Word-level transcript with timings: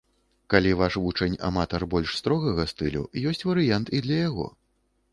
Калі 0.53 0.71
ваш 0.79 0.97
вучань 1.03 1.35
аматар 1.49 1.87
больш 1.93 2.17
строгага 2.23 2.67
стылю, 2.75 3.07
ёсць 3.33 3.47
варыянт 3.53 3.97
і 3.99 4.05
для 4.09 4.19
яго. 4.29 4.53